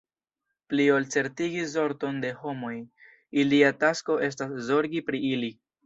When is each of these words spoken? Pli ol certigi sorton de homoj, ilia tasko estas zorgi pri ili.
Pli 0.71 0.87
ol 0.93 1.05
certigi 1.15 1.67
sorton 1.75 2.19
de 2.25 2.33
homoj, 2.41 2.73
ilia 3.45 3.71
tasko 3.87 4.21
estas 4.33 4.61
zorgi 4.73 5.09
pri 5.13 5.27
ili. 5.35 5.57